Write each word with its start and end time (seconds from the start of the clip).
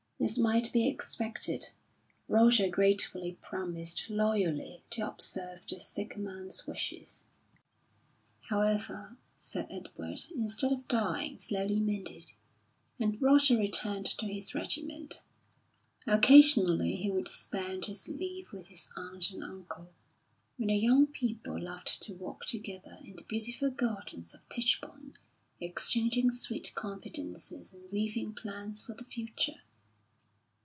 As 0.23 0.37
might 0.37 0.71
be 0.71 0.87
expected, 0.87 1.71
Roger 2.27 2.69
gratefully 2.69 3.39
promised 3.41 4.07
loyally 4.07 4.83
to 4.91 5.01
observe 5.01 5.61
the 5.67 5.79
sick 5.79 6.15
man's 6.15 6.67
wishes. 6.67 7.25
However, 8.41 9.17
Sir 9.39 9.65
Edward, 9.71 10.27
instead 10.35 10.73
of 10.73 10.87
dying, 10.87 11.39
slowly 11.39 11.79
mended, 11.79 12.33
and 12.99 13.19
Roger 13.19 13.57
returned 13.57 14.05
to 14.19 14.27
his 14.27 14.53
regiment. 14.53 15.23
Occasionally 16.05 16.97
he 16.97 17.09
would 17.09 17.27
spend 17.27 17.85
his 17.87 18.07
leave 18.07 18.51
with 18.53 18.67
his 18.67 18.91
aunt 18.95 19.31
and 19.31 19.43
uncle, 19.43 19.91
when 20.55 20.67
the 20.67 20.75
young 20.75 21.07
people 21.07 21.59
loved 21.59 21.99
to 22.03 22.13
walk 22.13 22.45
together 22.45 22.99
in 23.03 23.15
the 23.15 23.23
beautiful 23.23 23.71
gardens 23.71 24.35
of 24.35 24.47
Tichborne 24.49 25.15
exchanging 25.59 26.29
sweet 26.29 26.75
confidences 26.75 27.73
and 27.73 27.91
weaving 27.91 28.35
plans 28.35 28.83
for 28.83 28.93
the 28.93 29.05
future. 29.05 29.61